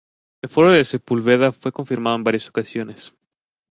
El 0.41 0.49
fuero 0.49 0.71
de 0.71 0.83
Sepúlveda 0.83 1.51
fue 1.51 1.71
confirmado 1.71 2.15
en 2.15 2.23
varias 2.23 2.49
ocasiones. 2.49 3.13